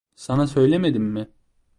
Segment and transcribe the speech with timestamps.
[0.15, 1.27] Sana söylemedim mi?